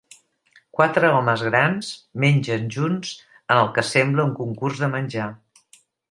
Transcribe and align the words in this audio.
Quatre 0.77 1.09
homes 1.17 1.41
grans 1.49 1.91
mengen 2.23 2.65
junts 2.75 3.11
en 3.27 3.59
el 3.59 3.69
que 3.75 3.83
sembla 3.89 4.25
un 4.31 4.37
concurs 4.39 4.81
de 4.85 4.89
menjar. 4.99 5.29